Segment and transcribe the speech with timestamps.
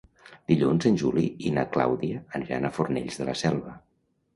[0.51, 3.81] Dilluns en Juli i na Clàudia aniran a Fornells de la Selva.